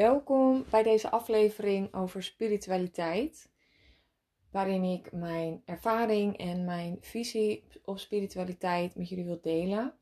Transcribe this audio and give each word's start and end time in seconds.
Welkom 0.00 0.64
bij 0.70 0.82
deze 0.82 1.10
aflevering 1.10 1.94
over 1.94 2.22
spiritualiteit, 2.22 3.50
waarin 4.50 4.84
ik 4.84 5.12
mijn 5.12 5.62
ervaring 5.64 6.36
en 6.36 6.64
mijn 6.64 6.98
visie 7.00 7.64
op 7.84 7.98
spiritualiteit 7.98 8.96
met 8.96 9.08
jullie 9.08 9.24
wil 9.24 9.40
delen. 9.42 9.94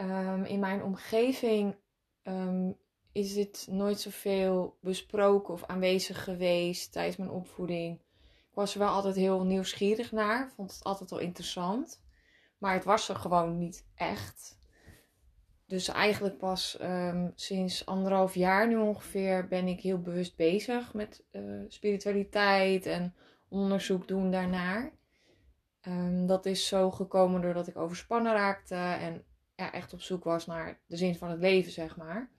Um, 0.00 0.44
in 0.44 0.60
mijn 0.60 0.82
omgeving 0.82 1.76
um, 2.22 2.76
is 3.12 3.34
dit 3.34 3.66
nooit 3.70 4.00
zoveel 4.00 4.78
besproken 4.80 5.54
of 5.54 5.64
aanwezig 5.64 6.24
geweest 6.24 6.92
tijdens 6.92 7.16
mijn 7.16 7.30
opvoeding. 7.30 7.98
Ik 8.36 8.54
was 8.54 8.72
er 8.72 8.78
wel 8.78 8.88
altijd 8.88 9.16
heel 9.16 9.44
nieuwsgierig 9.44 10.12
naar, 10.12 10.52
vond 10.56 10.72
het 10.72 10.84
altijd 10.84 11.10
wel 11.10 11.20
interessant, 11.20 12.02
maar 12.58 12.74
het 12.74 12.84
was 12.84 13.08
er 13.08 13.16
gewoon 13.16 13.58
niet 13.58 13.86
echt 13.94 14.59
dus 15.70 15.88
eigenlijk 15.88 16.38
pas 16.38 16.78
um, 16.82 17.32
sinds 17.34 17.86
anderhalf 17.86 18.34
jaar 18.34 18.68
nu 18.68 18.76
ongeveer 18.76 19.48
ben 19.48 19.68
ik 19.68 19.80
heel 19.80 20.00
bewust 20.00 20.36
bezig 20.36 20.94
met 20.94 21.24
uh, 21.32 21.64
spiritualiteit 21.68 22.86
en 22.86 23.14
onderzoek 23.48 24.08
doen 24.08 24.30
daarnaar. 24.30 24.92
Um, 25.82 26.26
dat 26.26 26.46
is 26.46 26.66
zo 26.66 26.90
gekomen 26.90 27.40
doordat 27.40 27.66
ik 27.66 27.76
overspannen 27.76 28.32
raakte 28.32 28.74
en 28.74 29.24
ja, 29.54 29.72
echt 29.72 29.92
op 29.92 30.00
zoek 30.00 30.24
was 30.24 30.46
naar 30.46 30.80
de 30.86 30.96
zin 30.96 31.16
van 31.16 31.30
het 31.30 31.40
leven, 31.40 31.72
zeg 31.72 31.96
maar. 31.96 32.30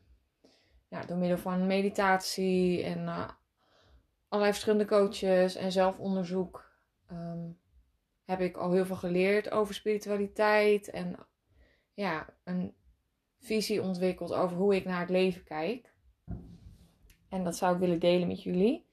Ja, 0.87 1.05
door 1.05 1.17
middel 1.17 1.37
van 1.37 1.67
meditatie 1.67 2.83
en 2.83 2.99
uh, 2.99 3.29
allerlei 4.27 4.53
verschillende 4.53 4.85
coaches 4.85 5.55
en 5.55 5.71
zelfonderzoek 5.71 6.71
um, 7.11 7.59
heb 8.25 8.39
ik 8.39 8.57
al 8.57 8.71
heel 8.71 8.85
veel 8.85 8.95
geleerd 8.95 9.51
over 9.51 9.73
spiritualiteit 9.73 10.89
en 10.89 11.15
ja, 11.93 12.33
een 12.43 12.75
visie 13.41 13.81
ontwikkeld 13.81 14.33
over 14.33 14.57
hoe 14.57 14.75
ik 14.75 14.85
naar 14.85 14.99
het 14.99 15.09
leven 15.09 15.43
kijk. 15.43 15.93
En 17.29 17.43
dat 17.43 17.55
zou 17.55 17.73
ik 17.73 17.79
willen 17.79 17.99
delen 17.99 18.27
met 18.27 18.43
jullie. 18.43 18.85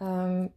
Um, 0.00 0.52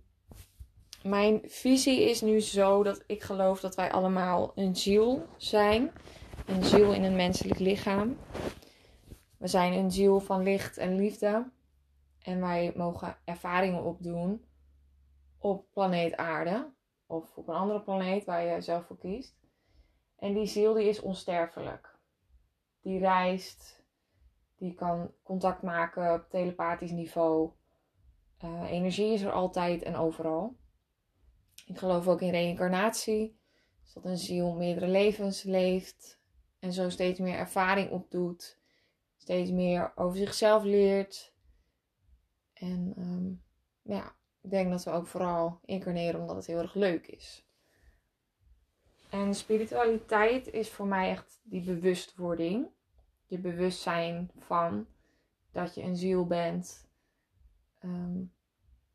mijn 1.04 1.42
visie 1.46 2.10
is 2.10 2.22
nu 2.22 2.40
zo 2.40 2.84
dat 2.84 3.04
ik 3.08 3.24
geloof 3.24 3.60
dat 3.60 3.76
wij 3.76 3.92
allemaal 3.92 4.52
een 4.56 4.76
ziel 4.76 5.26
zijn. 5.38 5.92
Een 6.46 6.64
ziel 6.64 6.94
in 6.94 7.04
een 7.04 7.16
menselijk 7.16 7.60
lichaam. 7.60 8.18
We 9.38 9.48
zijn 9.48 9.74
een 9.74 9.92
ziel 9.92 10.20
van 10.20 10.44
licht 10.44 10.78
en 10.78 10.96
liefde. 10.96 11.50
En 12.22 12.42
wij 12.42 12.74
mogen 12.76 13.18
ervaringen 13.26 13.84
opdoen 13.84 14.46
op 15.38 15.66
planeet 15.74 16.16
Aarde. 16.16 16.70
Of 17.06 17.38
op 17.38 17.48
een 17.48 17.56
andere 17.56 17.82
planeet 17.82 18.26
waar 18.26 18.46
je 18.46 18.62
zelf 18.62 18.86
voor 18.86 18.98
kiest. 18.98 19.36
En 20.16 20.34
die 20.34 20.48
ziel 20.48 20.74
die 20.74 20.90
is 20.90 21.02
onsterfelijk 21.02 21.97
die 22.88 23.00
reist, 23.00 23.84
die 24.58 24.74
kan 24.74 25.12
contact 25.24 25.62
maken 25.62 26.14
op 26.14 26.30
telepathisch 26.30 26.92
niveau. 26.92 27.52
Uh, 28.44 28.72
energie 28.72 29.14
is 29.14 29.22
er 29.22 29.32
altijd 29.32 29.82
en 29.84 29.96
overal. 29.96 30.56
Ik 31.66 31.78
geloof 31.78 32.08
ook 32.08 32.22
in 32.22 32.30
reïncarnatie. 32.30 33.40
Dus 33.84 33.94
dat 33.94 34.06
een 34.06 34.18
ziel 34.18 34.54
meerdere 34.54 34.88
levens 34.88 35.44
leeft 35.44 36.20
en 36.60 36.74
zo 36.74 36.90
steeds 36.90 37.20
meer 37.20 37.38
ervaring 37.38 37.92
opdoet, 37.92 38.60
steeds 39.18 39.52
meer 39.52 39.92
over 39.96 40.18
zichzelf 40.18 40.64
leert. 40.64 41.34
En 42.54 42.94
um, 42.98 43.44
ja, 43.82 44.16
ik 44.42 44.50
denk 44.50 44.70
dat 44.70 44.84
we 44.84 44.92
ook 44.92 45.08
vooral 45.08 45.60
incarneren 45.66 46.20
omdat 46.20 46.36
het 46.36 46.46
heel 46.46 46.60
erg 46.60 46.74
leuk 46.74 47.08
is. 47.08 47.46
En 49.10 49.34
spiritualiteit 49.34 50.48
is 50.48 50.70
voor 50.70 50.88
mij 50.88 51.10
echt 51.10 51.40
die 51.44 51.62
bewustwording 51.62 52.76
je 53.28 53.40
bewustzijn 53.40 54.32
van 54.38 54.88
dat 55.52 55.76
je 55.76 55.84
een 55.84 55.96
ziel 55.96 56.28
bent. 56.28 56.90
Ehm, 57.80 58.24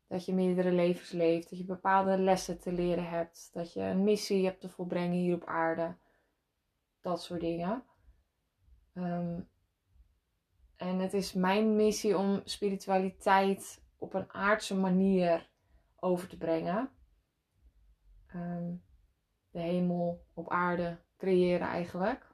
dat 0.07 0.25
je 0.25 0.33
meerdere 0.33 0.71
levens 0.71 1.11
leeft. 1.11 1.49
Dat 1.49 1.59
je 1.59 1.65
bepaalde 1.65 2.17
lessen 2.17 2.59
te 2.59 2.71
leren 2.71 3.09
hebt. 3.09 3.49
Dat 3.53 3.73
je 3.73 3.81
een 3.81 4.03
missie 4.03 4.45
hebt 4.45 4.61
te 4.61 4.69
volbrengen 4.69 5.17
hier 5.17 5.35
op 5.35 5.45
aarde. 5.45 5.95
Dat 7.01 7.23
soort 7.23 7.41
dingen. 7.41 7.83
Ehm, 8.93 9.39
en 10.75 10.99
het 10.99 11.13
is 11.13 11.33
mijn 11.33 11.75
missie 11.75 12.17
om 12.17 12.41
spiritualiteit 12.43 13.81
op 13.97 14.13
een 14.13 14.33
aardse 14.33 14.75
manier 14.75 15.49
over 15.95 16.27
te 16.27 16.37
brengen. 16.37 16.91
Um, 18.35 18.83
de 19.51 19.59
hemel 19.59 20.25
op 20.33 20.49
aarde 20.49 20.99
creëren 21.17 21.67
eigenlijk. 21.67 22.32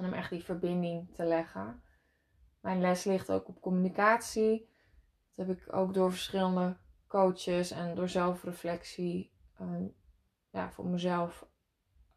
En 0.00 0.06
om 0.06 0.12
echt 0.12 0.30
die 0.30 0.44
verbinding 0.44 1.14
te 1.14 1.24
leggen. 1.24 1.82
Mijn 2.60 2.80
les 2.80 3.04
ligt 3.04 3.30
ook 3.30 3.48
op 3.48 3.60
communicatie. 3.60 4.68
Dat 5.34 5.46
heb 5.46 5.56
ik 5.56 5.72
ook 5.72 5.94
door 5.94 6.10
verschillende 6.10 6.76
coaches 7.06 7.70
en 7.70 7.94
door 7.94 8.08
zelfreflectie 8.08 9.32
um, 9.60 9.94
ja, 10.50 10.70
voor 10.70 10.86
mezelf 10.86 11.48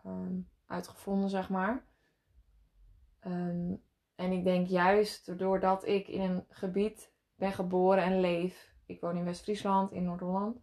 um, 0.06 0.50
uitgevonden, 0.66 1.30
zeg 1.30 1.50
maar. 1.50 1.86
Um, 3.26 3.84
en 4.16 4.32
ik 4.32 4.44
denk 4.44 4.68
juist 4.68 5.38
doordat 5.40 5.88
ik 5.88 6.08
in 6.08 6.22
een 6.22 6.46
gebied 6.50 7.12
ben 7.36 7.54
geboren 7.54 8.04
en 8.04 8.20
leef. 8.20 8.74
Ik 8.86 9.02
woon 9.02 9.18
in 9.18 9.24
West-Friesland, 9.24 9.92
in 9.92 10.04
Noord-Holland 10.04 10.62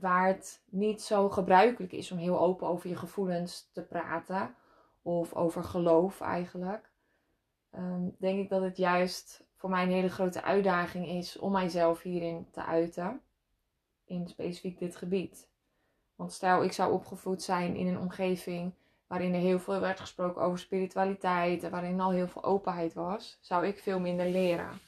waar 0.00 0.26
het 0.26 0.62
niet 0.64 1.02
zo 1.02 1.28
gebruikelijk 1.28 1.92
is 1.92 2.12
om 2.12 2.18
heel 2.18 2.40
open 2.40 2.66
over 2.66 2.88
je 2.88 2.96
gevoelens 2.96 3.70
te 3.72 3.82
praten. 3.82 4.54
Of 5.02 5.34
over 5.34 5.64
geloof 5.64 6.20
eigenlijk. 6.20 6.90
Um, 7.74 8.14
denk 8.18 8.38
ik 8.38 8.48
dat 8.48 8.62
het 8.62 8.76
juist 8.76 9.44
voor 9.56 9.70
mij 9.70 9.82
een 9.82 9.90
hele 9.90 10.08
grote 10.08 10.42
uitdaging 10.42 11.06
is 11.08 11.38
om 11.38 11.52
mijzelf 11.52 12.02
hierin 12.02 12.46
te 12.50 12.64
uiten. 12.64 13.20
In 14.04 14.28
specifiek 14.28 14.78
dit 14.78 14.96
gebied. 14.96 15.48
Want 16.14 16.32
stel 16.32 16.64
ik 16.64 16.72
zou 16.72 16.92
opgevoed 16.92 17.42
zijn 17.42 17.76
in 17.76 17.86
een 17.86 17.98
omgeving 17.98 18.72
waarin 19.06 19.34
er 19.34 19.40
heel 19.40 19.58
veel 19.58 19.80
werd 19.80 20.00
gesproken 20.00 20.42
over 20.42 20.58
spiritualiteit 20.58 21.62
en 21.62 21.70
waarin 21.70 22.00
al 22.00 22.10
heel 22.10 22.28
veel 22.28 22.44
openheid 22.44 22.94
was, 22.94 23.38
zou 23.40 23.66
ik 23.66 23.78
veel 23.78 24.00
minder 24.00 24.26
leren. 24.26 24.80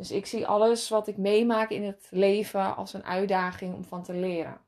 Dus 0.00 0.10
ik 0.10 0.26
zie 0.26 0.46
alles 0.46 0.88
wat 0.88 1.06
ik 1.08 1.16
meemaak 1.16 1.70
in 1.70 1.84
het 1.84 2.06
leven 2.10 2.76
als 2.76 2.92
een 2.92 3.04
uitdaging 3.04 3.74
om 3.74 3.84
van 3.84 4.02
te 4.02 4.14
leren. 4.14 4.60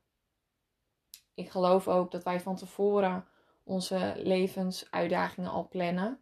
Ik 1.35 1.51
geloof 1.51 1.89
ook 1.89 2.11
dat 2.11 2.23
wij 2.23 2.41
van 2.41 2.57
tevoren 2.57 3.25
onze 3.65 4.13
levensuitdagingen 4.17 5.51
al 5.51 5.69
plannen. 5.69 6.19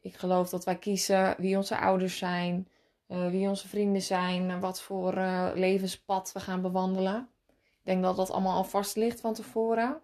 Ik 0.00 0.14
geloof 0.14 0.48
dat 0.48 0.64
wij 0.64 0.78
kiezen 0.78 1.34
wie 1.38 1.56
onze 1.56 1.78
ouders 1.78 2.18
zijn, 2.18 2.68
uh, 3.08 3.28
wie 3.28 3.48
onze 3.48 3.68
vrienden 3.68 4.02
zijn, 4.02 4.60
wat 4.60 4.80
voor 4.80 5.14
uh, 5.14 5.50
levenspad 5.54 6.32
we 6.32 6.40
gaan 6.40 6.62
bewandelen. 6.62 7.28
Ik 7.48 7.80
denk 7.82 8.02
dat 8.02 8.16
dat 8.16 8.30
allemaal 8.30 8.56
al 8.56 8.64
vast 8.64 8.96
ligt 8.96 9.20
van 9.20 9.34
tevoren. 9.34 10.00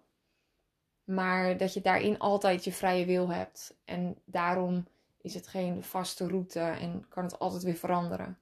Maar 1.03 1.57
dat 1.57 1.73
je 1.73 1.81
daarin 1.81 2.19
altijd 2.19 2.63
je 2.63 2.71
vrije 2.71 3.05
wil 3.05 3.29
hebt. 3.29 3.77
En 3.85 4.17
daarom 4.25 4.85
is 5.27 5.33
het 5.33 5.47
geen 5.47 5.83
vaste 5.83 6.27
route 6.27 6.59
en 6.59 7.07
kan 7.07 7.23
het 7.23 7.39
altijd 7.39 7.63
weer 7.63 7.75
veranderen. 7.75 8.39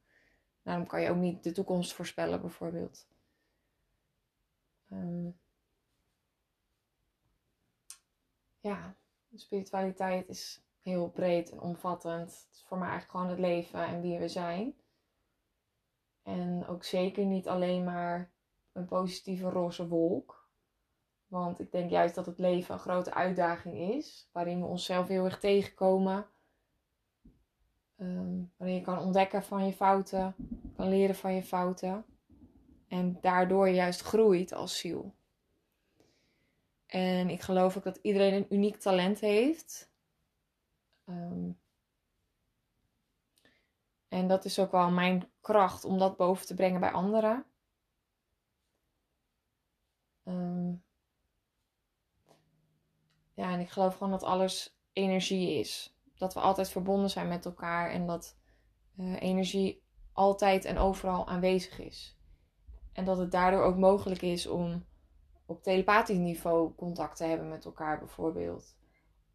Daarom 0.63 0.87
kan 0.87 1.01
je 1.01 1.09
ook 1.09 1.17
niet 1.17 1.43
de 1.43 1.51
toekomst 1.51 1.93
voorspellen, 1.93 2.41
bijvoorbeeld. 2.41 3.07
Um, 4.91 5.39
ja, 8.59 8.95
spiritualiteit 9.35 10.27
is 10.27 10.61
heel 10.81 11.09
breed 11.09 11.51
en 11.51 11.59
omvattend. 11.59 12.31
Het 12.31 12.47
is 12.51 12.63
voor 12.67 12.77
mij 12.77 12.89
eigenlijk 12.89 13.17
gewoon 13.17 13.35
het 13.35 13.39
leven 13.39 13.85
en 13.85 14.01
wie 14.01 14.19
we 14.19 14.27
zijn. 14.27 14.75
En 16.23 16.67
ook 16.67 16.83
zeker 16.83 17.25
niet 17.25 17.47
alleen 17.47 17.83
maar 17.83 18.31
een 18.71 18.85
positieve 18.85 19.49
roze 19.49 19.87
wolk. 19.87 20.49
Want 21.27 21.59
ik 21.59 21.71
denk 21.71 21.89
juist 21.89 22.15
dat 22.15 22.25
het 22.25 22.37
leven 22.37 22.73
een 22.73 22.79
grote 22.79 23.13
uitdaging 23.13 23.77
is, 23.95 24.29
waarin 24.31 24.59
we 24.59 24.65
onszelf 24.65 25.07
heel 25.07 25.25
erg 25.25 25.39
tegenkomen 25.39 26.27
Um, 27.97 28.51
waarin 28.57 28.77
je 28.77 28.81
kan 28.81 28.99
ontdekken 28.99 29.43
van 29.43 29.65
je 29.65 29.73
fouten, 29.73 30.35
kan 30.75 30.89
leren 30.89 31.15
van 31.15 31.33
je 31.33 31.43
fouten. 31.43 32.05
En 32.87 33.17
daardoor 33.21 33.69
juist 33.69 34.01
groeit 34.01 34.53
als 34.53 34.77
ziel. 34.77 35.15
En 36.85 37.29
ik 37.29 37.41
geloof 37.41 37.77
ook 37.77 37.83
dat 37.83 37.99
iedereen 38.01 38.33
een 38.33 38.53
uniek 38.53 38.75
talent 38.75 39.19
heeft. 39.19 39.91
Um, 41.05 41.59
en 44.07 44.27
dat 44.27 44.45
is 44.45 44.59
ook 44.59 44.71
wel 44.71 44.91
mijn 44.91 45.31
kracht 45.41 45.85
om 45.85 45.97
dat 45.97 46.17
boven 46.17 46.45
te 46.45 46.53
brengen 46.53 46.79
bij 46.79 46.91
anderen. 46.91 47.45
Um, 50.23 50.83
ja, 53.33 53.51
en 53.51 53.59
ik 53.59 53.69
geloof 53.69 53.93
gewoon 53.93 54.11
dat 54.11 54.23
alles 54.23 54.77
energie 54.93 55.59
is 55.59 55.94
dat 56.17 56.33
we 56.33 56.39
altijd 56.39 56.69
verbonden 56.69 57.09
zijn 57.09 57.27
met 57.27 57.45
elkaar 57.45 57.89
en 57.89 58.07
dat 58.07 58.37
uh, 58.97 59.21
energie 59.21 59.83
altijd 60.13 60.65
en 60.65 60.77
overal 60.77 61.27
aanwezig 61.27 61.79
is. 61.79 62.17
En 62.93 63.05
dat 63.05 63.17
het 63.17 63.31
daardoor 63.31 63.63
ook 63.63 63.77
mogelijk 63.77 64.21
is 64.21 64.47
om 64.47 64.85
op 65.45 65.63
telepathisch 65.63 66.17
niveau 66.17 66.75
contact 66.75 67.17
te 67.17 67.23
hebben 67.23 67.49
met 67.49 67.65
elkaar 67.65 67.99
bijvoorbeeld. 67.99 68.75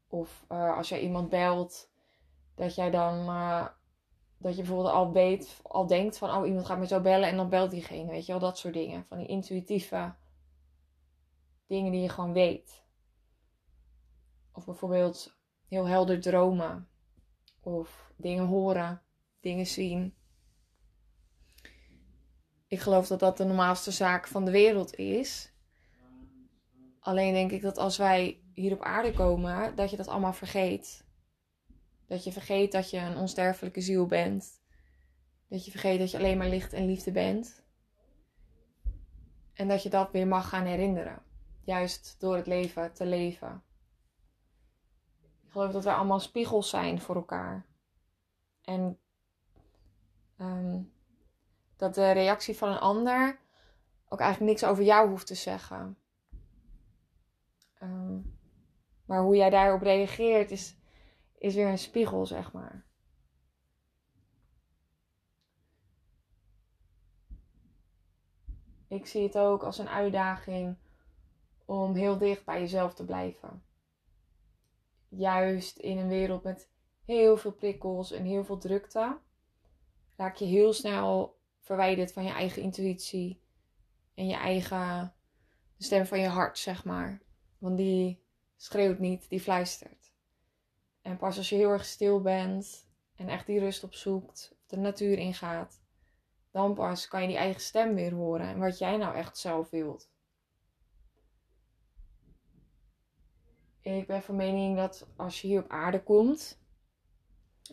Of 0.09 0.45
uh, 0.49 0.77
als 0.77 0.89
jij 0.89 1.01
iemand 1.01 1.29
belt, 1.29 1.91
dat 2.55 2.75
jij 2.75 2.91
dan, 2.91 3.19
uh, 3.19 3.67
dat 4.39 4.57
je 4.57 4.63
bijvoorbeeld 4.63 4.95
al 4.95 5.13
weet, 5.13 5.61
al 5.63 5.87
denkt 5.87 6.19
van, 6.19 6.31
oh 6.31 6.47
iemand 6.47 6.67
gaat 6.67 6.79
me 6.79 6.87
zo 6.87 7.01
bellen 7.01 7.29
en 7.29 7.37
dan 7.37 7.49
belt 7.49 7.71
diegene, 7.71 8.11
weet 8.11 8.27
je 8.27 8.33
wel, 8.33 8.41
dat 8.41 8.59
soort 8.59 8.75
dingen. 8.75 9.05
Van 9.09 9.19
die 9.19 9.27
intuïtieve 9.27 10.15
dingen 11.67 11.93
die 11.93 12.01
je 12.01 12.09
gewoon 12.09 12.33
weet. 12.33 12.85
Of 14.53 14.65
bijvoorbeeld 14.65 15.40
heel 15.71 15.87
helder 15.87 16.21
dromen. 16.21 16.89
Of 17.61 18.13
dingen 18.17 18.47
horen, 18.47 19.03
dingen 19.41 19.67
zien. 19.67 20.15
Ik 22.67 22.81
geloof 22.81 23.07
dat 23.07 23.21
dat 23.21 23.37
de 23.37 23.45
normaalste 23.45 23.91
zaak 23.91 24.27
van 24.29 24.45
de 24.45 24.51
wereld 24.51 24.95
is. 24.95 25.53
Alleen 27.01 27.33
denk 27.33 27.51
ik 27.51 27.63
dat 27.63 27.79
als 27.79 27.97
wij 27.97 28.43
hier 28.55 28.73
op 28.73 28.83
aarde 28.83 29.13
komen, 29.13 29.77
dat 29.77 29.91
je 29.91 29.97
dat 29.97 30.09
allemaal 30.09 30.33
vergeet. 30.33 31.05
Dat 32.07 32.25
je 32.25 32.33
vergeet 32.33 32.73
dat 32.73 32.91
je 32.91 32.99
een 32.99 33.17
onsterfelijke 33.17 33.81
ziel 33.81 34.07
bent. 34.07 34.63
Dat 35.49 35.65
je 35.65 35.71
vergeet 35.71 35.99
dat 35.99 36.11
je 36.11 36.19
alleen 36.19 36.39
maar 36.39 36.49
licht 36.49 36.73
en 36.73 36.87
liefde 36.87 37.13
bent. 37.13 37.65
En 39.53 39.69
dat 39.69 39.83
je 39.83 39.89
dat 39.89 40.13
weer 40.13 40.27
mag 40.27 40.49
gaan 40.49 40.67
herinneren. 40.67 41.23
Juist 41.65 42.17
door 42.19 42.37
het 42.37 42.47
leven 42.47 42.93
te 42.93 43.07
leven. 43.07 43.63
Ik 45.51 45.57
geloof 45.57 45.73
dat 45.73 45.85
wij 45.85 45.95
allemaal 45.95 46.21
spiegels 46.21 46.71
zijn 46.71 47.01
voor 47.01 47.15
elkaar. 47.15 47.67
En 48.63 48.99
um, 50.39 50.93
dat 51.77 51.95
de 51.95 52.11
reactie 52.11 52.57
van 52.57 52.69
een 52.69 52.79
ander 52.79 53.39
ook 54.09 54.21
eigenlijk 54.21 54.51
niks 54.51 54.65
over 54.65 54.85
jou 54.85 55.09
hoeft 55.09 55.27
te 55.27 55.35
zeggen. 55.35 55.99
Um, 57.83 58.39
maar 59.05 59.21
hoe 59.21 59.37
jij 59.37 59.51
daarop 59.51 59.83
reageert 59.83 60.51
is, 60.51 60.77
is 61.39 61.55
weer 61.55 61.69
een 61.69 61.79
spiegel, 61.79 62.27
zeg 62.27 62.53
maar. 62.53 62.85
Ik 68.89 69.07
zie 69.07 69.23
het 69.23 69.39
ook 69.39 69.63
als 69.63 69.79
een 69.79 69.89
uitdaging 69.89 70.77
om 71.65 71.95
heel 71.95 72.19
dicht 72.19 72.45
bij 72.45 72.61
jezelf 72.61 72.95
te 72.95 73.05
blijven. 73.05 73.63
Juist 75.11 75.79
in 75.79 75.99
een 75.99 76.09
wereld 76.09 76.43
met 76.43 76.71
heel 77.05 77.37
veel 77.37 77.53
prikkels 77.53 78.13
en 78.13 78.25
heel 78.25 78.45
veel 78.45 78.59
drukte, 78.59 79.19
raak 80.17 80.37
je 80.37 80.45
heel 80.45 80.73
snel 80.73 81.39
verwijderd 81.61 82.13
van 82.13 82.25
je 82.25 82.33
eigen 82.33 82.63
intuïtie 82.63 83.43
en 84.15 84.27
je 84.27 84.37
eigen 84.37 85.15
de 85.77 85.85
stem 85.85 86.07
van 86.07 86.21
je 86.21 86.29
hart, 86.29 86.59
zeg 86.59 86.85
maar. 86.85 87.23
Want 87.59 87.77
die 87.77 88.23
schreeuwt 88.57 88.99
niet, 88.99 89.29
die 89.29 89.41
fluistert. 89.41 90.13
En 91.03 91.17
pas 91.17 91.37
als 91.37 91.49
je 91.49 91.57
heel 91.57 91.71
erg 91.71 91.85
stil 91.85 92.21
bent 92.21 92.89
en 93.17 93.29
echt 93.29 93.47
die 93.47 93.59
rust 93.59 93.85
opzoekt, 93.85 94.57
de 94.67 94.77
natuur 94.77 95.19
ingaat, 95.19 95.83
dan 96.51 96.75
pas 96.75 97.09
kan 97.09 97.23
je 97.23 97.29
die 97.29 97.37
eigen 97.37 97.61
stem 97.61 97.95
weer 97.95 98.13
horen 98.13 98.47
en 98.47 98.59
wat 98.59 98.79
jij 98.79 98.97
nou 98.97 99.15
echt 99.15 99.39
zelf 99.39 99.71
wilt. 99.71 100.11
Ik 103.83 104.07
ben 104.07 104.23
van 104.23 104.37
mening 104.37 104.77
dat 104.77 105.07
als 105.17 105.41
je 105.41 105.47
hier 105.49 105.63
op 105.63 105.71
aarde 105.71 106.03
komt, 106.03 106.59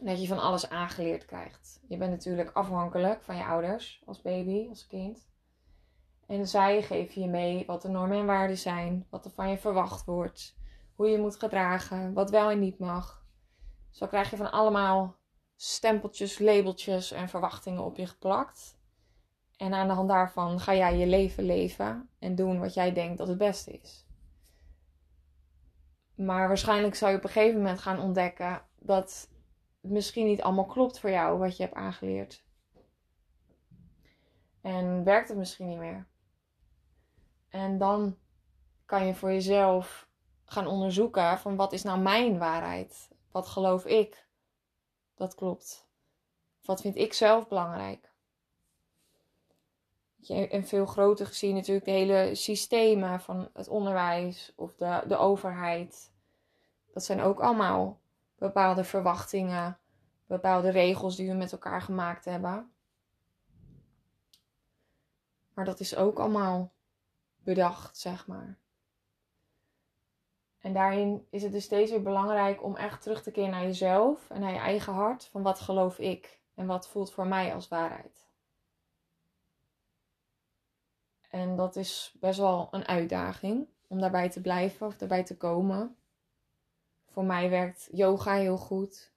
dat 0.01 0.21
je 0.21 0.27
van 0.27 0.39
alles 0.39 0.69
aangeleerd 0.69 1.25
krijgt. 1.25 1.79
Je 1.87 1.97
bent 1.97 2.11
natuurlijk 2.11 2.51
afhankelijk 2.51 3.23
van 3.23 3.35
je 3.35 3.45
ouders 3.45 4.01
als 4.05 4.21
baby, 4.21 4.67
als 4.69 4.87
kind. 4.87 5.29
En 6.27 6.47
zij 6.47 6.81
geven 6.81 7.21
je 7.21 7.27
mee 7.27 7.65
wat 7.65 7.81
de 7.81 7.89
normen 7.89 8.17
en 8.17 8.25
waarden 8.25 8.57
zijn, 8.57 9.05
wat 9.09 9.25
er 9.25 9.31
van 9.31 9.49
je 9.49 9.57
verwacht 9.57 10.05
wordt, 10.05 10.55
hoe 10.95 11.07
je 11.07 11.17
moet 11.17 11.35
gedragen, 11.35 12.13
wat 12.13 12.29
wel 12.29 12.49
en 12.49 12.59
niet 12.59 12.79
mag. 12.79 13.25
Zo 13.91 14.07
krijg 14.07 14.29
je 14.29 14.37
van 14.37 14.51
allemaal 14.51 15.15
stempeltjes, 15.55 16.39
labeltjes 16.39 17.11
en 17.11 17.29
verwachtingen 17.29 17.83
op 17.83 17.97
je 17.97 18.07
geplakt. 18.07 18.79
En 19.57 19.73
aan 19.73 19.87
de 19.87 19.93
hand 19.93 20.09
daarvan 20.09 20.59
ga 20.59 20.75
jij 20.75 20.97
je 20.97 21.07
leven 21.07 21.43
leven 21.43 22.09
en 22.19 22.35
doen 22.35 22.59
wat 22.59 22.73
jij 22.73 22.93
denkt 22.93 23.17
dat 23.17 23.27
het 23.27 23.37
beste 23.37 23.71
is. 23.71 24.06
Maar 26.17 26.47
waarschijnlijk 26.47 26.95
zal 26.95 27.09
je 27.09 27.17
op 27.17 27.23
een 27.23 27.29
gegeven 27.29 27.57
moment 27.57 27.79
gaan 27.79 27.99
ontdekken 27.99 28.61
dat 28.79 29.27
het 29.79 29.91
misschien 29.91 30.25
niet 30.25 30.41
allemaal 30.41 30.65
klopt 30.65 30.99
voor 30.99 31.09
jou 31.09 31.37
wat 31.37 31.57
je 31.57 31.63
hebt 31.63 31.75
aangeleerd. 31.75 32.43
En 34.61 35.03
werkt 35.03 35.29
het 35.29 35.37
misschien 35.37 35.67
niet 35.67 35.77
meer. 35.77 36.07
En 37.49 37.77
dan 37.77 38.17
kan 38.85 39.05
je 39.05 39.15
voor 39.15 39.31
jezelf 39.31 40.09
gaan 40.45 40.67
onderzoeken 40.67 41.37
van 41.39 41.55
wat 41.55 41.73
is 41.73 41.83
nou 41.83 41.99
mijn 41.99 42.37
waarheid? 42.37 43.09
Wat 43.31 43.47
geloof 43.47 43.85
ik 43.85 44.27
dat 45.15 45.35
klopt? 45.35 45.87
Wat 46.61 46.81
vind 46.81 46.95
ik 46.95 47.13
zelf 47.13 47.47
belangrijk? 47.47 48.06
En 50.29 50.63
veel 50.63 50.85
groter 50.85 51.25
gezien 51.25 51.55
natuurlijk 51.55 51.85
de 51.85 51.91
hele 51.91 52.35
systemen 52.35 53.19
van 53.21 53.49
het 53.53 53.67
onderwijs 53.67 54.53
of 54.55 54.75
de, 54.75 55.03
de 55.07 55.17
overheid. 55.17 56.11
Dat 56.93 57.03
zijn 57.03 57.21
ook 57.21 57.39
allemaal 57.39 57.99
bepaalde 58.35 58.83
verwachtingen, 58.83 59.77
bepaalde 60.25 60.69
regels 60.69 61.15
die 61.15 61.27
we 61.27 61.35
met 61.35 61.51
elkaar 61.51 61.81
gemaakt 61.81 62.25
hebben. 62.25 62.71
Maar 65.53 65.65
dat 65.65 65.79
is 65.79 65.95
ook 65.95 66.19
allemaal 66.19 66.71
bedacht, 67.43 67.97
zeg 67.97 68.27
maar. 68.27 68.57
En 70.59 70.73
daarin 70.73 71.27
is 71.29 71.43
het 71.43 71.51
dus 71.51 71.63
steeds 71.63 71.91
weer 71.91 72.01
belangrijk 72.01 72.63
om 72.63 72.75
echt 72.75 73.01
terug 73.01 73.23
te 73.23 73.31
keren 73.31 73.51
naar 73.51 73.63
jezelf 73.63 74.29
en 74.29 74.41
naar 74.41 74.51
je 74.53 74.59
eigen 74.59 74.93
hart. 74.93 75.25
Van 75.25 75.41
wat 75.41 75.59
geloof 75.59 75.99
ik 75.99 76.39
en 76.55 76.65
wat 76.65 76.87
voelt 76.87 77.11
voor 77.11 77.27
mij 77.27 77.53
als 77.53 77.67
waarheid. 77.67 78.26
En 81.37 81.55
dat 81.55 81.75
is 81.75 82.15
best 82.19 82.39
wel 82.39 82.67
een 82.71 82.87
uitdaging 82.87 83.67
om 83.87 83.99
daarbij 83.99 84.29
te 84.29 84.41
blijven 84.41 84.87
of 84.87 84.97
daarbij 84.97 85.23
te 85.23 85.37
komen. 85.37 85.95
Voor 87.05 87.23
mij 87.23 87.49
werkt 87.49 87.89
yoga 87.91 88.33
heel 88.33 88.57
goed, 88.57 89.11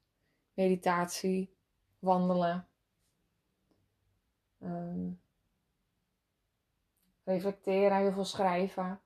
meditatie, 0.54 1.54
wandelen. 1.98 2.66
Um, 4.62 5.20
reflecteren, 7.24 7.96
heel 7.96 8.12
veel 8.12 8.24
schrijven. 8.24 9.00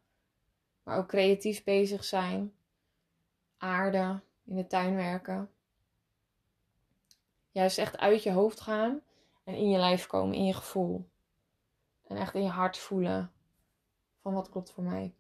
Maar 0.83 0.99
ook 0.99 1.09
creatief 1.09 1.65
bezig 1.65 2.05
zijn. 2.05 2.55
Aarde, 3.57 4.21
in 4.45 4.57
de 4.57 4.67
tuin 4.67 4.95
werken. 4.95 5.51
Juist 7.51 7.79
echt 7.79 7.99
uit 7.99 8.23
je 8.23 8.33
hoofd 8.33 8.61
gaan 8.61 9.01
en 9.45 9.55
in 9.55 9.71
je 9.71 9.79
lijf 9.79 10.07
komen, 10.07 10.37
in 10.37 10.45
je 10.45 10.55
gevoel. 10.55 11.13
En 12.05 12.17
echt 12.17 12.35
in 12.35 12.43
je 12.43 12.49
hart 12.49 12.79
voelen 12.79 13.33
van 14.21 14.33
wat 14.35 14.51
klopt 14.51 14.71
voor 14.73 14.85
mij. 14.85 15.15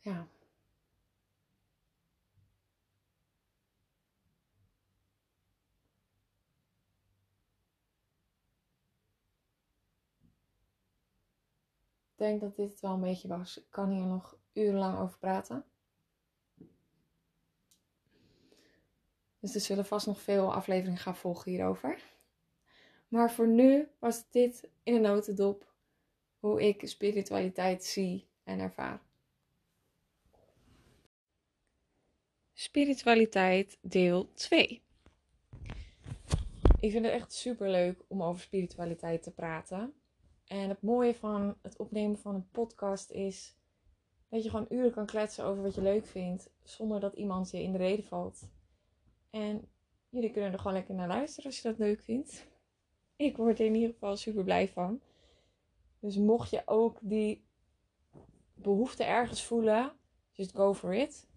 Ja. 0.00 0.28
Ik 12.20 12.26
denk 12.26 12.40
dat 12.40 12.56
dit 12.56 12.70
het 12.70 12.80
wel 12.80 12.94
een 12.94 13.00
beetje 13.00 13.28
was. 13.28 13.58
Ik 13.58 13.66
kan 13.70 13.90
hier 13.90 14.06
nog 14.06 14.36
urenlang 14.52 14.98
over 14.98 15.18
praten. 15.18 15.69
Dus 19.40 19.54
er 19.54 19.60
zullen 19.60 19.86
vast 19.86 20.06
nog 20.06 20.20
veel 20.20 20.54
afleveringen 20.54 20.98
gaan 20.98 21.16
volgen 21.16 21.50
hierover. 21.50 22.02
Maar 23.08 23.32
voor 23.32 23.48
nu 23.48 23.88
was 23.98 24.30
dit 24.30 24.68
in 24.82 24.94
een 24.94 25.02
notendop 25.02 25.72
hoe 26.38 26.68
ik 26.68 26.80
spiritualiteit 26.84 27.84
zie 27.84 28.28
en 28.44 28.58
ervaar. 28.58 29.00
Spiritualiteit 32.52 33.78
deel 33.80 34.32
2. 34.32 34.82
Ik 36.80 36.90
vind 36.90 37.04
het 37.04 37.14
echt 37.14 37.32
super 37.32 37.70
leuk 37.70 38.02
om 38.08 38.22
over 38.22 38.42
spiritualiteit 38.42 39.22
te 39.22 39.30
praten. 39.30 39.94
En 40.46 40.68
het 40.68 40.82
mooie 40.82 41.14
van 41.14 41.56
het 41.62 41.76
opnemen 41.76 42.18
van 42.18 42.34
een 42.34 42.50
podcast 42.50 43.10
is 43.10 43.54
dat 44.28 44.42
je 44.42 44.50
gewoon 44.50 44.66
uren 44.68 44.92
kan 44.92 45.06
kletsen 45.06 45.44
over 45.44 45.62
wat 45.62 45.74
je 45.74 45.82
leuk 45.82 46.06
vindt, 46.06 46.50
zonder 46.62 47.00
dat 47.00 47.14
iemand 47.14 47.50
je 47.50 47.62
in 47.62 47.72
de 47.72 47.78
reden 47.78 48.04
valt. 48.04 48.48
En 49.30 49.68
jullie 50.08 50.30
kunnen 50.30 50.52
er 50.52 50.58
gewoon 50.58 50.72
lekker 50.72 50.94
naar 50.94 51.08
luisteren 51.08 51.50
als 51.50 51.60
je 51.60 51.68
dat 51.68 51.78
leuk 51.78 52.00
vindt. 52.00 52.46
Ik 53.16 53.36
word 53.36 53.58
er 53.58 53.66
in 53.66 53.74
ieder 53.74 53.92
geval 53.92 54.16
super 54.16 54.44
blij 54.44 54.68
van. 54.68 55.00
Dus 55.98 56.16
mocht 56.16 56.50
je 56.50 56.62
ook 56.64 56.98
die 57.00 57.44
behoefte 58.54 59.04
ergens 59.04 59.44
voelen, 59.44 59.92
just 60.32 60.54
go 60.54 60.74
for 60.74 60.94
it. 60.94 61.28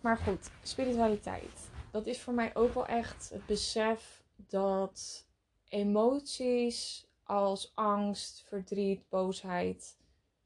Maar 0.00 0.16
goed, 0.16 0.50
spiritualiteit. 0.62 1.70
Dat 1.90 2.06
is 2.06 2.20
voor 2.20 2.34
mij 2.34 2.54
ook 2.54 2.74
wel 2.74 2.86
echt 2.86 3.30
het 3.30 3.46
besef 3.46 4.24
dat 4.36 5.26
emoties 5.68 7.06
als 7.22 7.72
angst, 7.74 8.42
verdriet, 8.42 9.08
boosheid, 9.08 9.98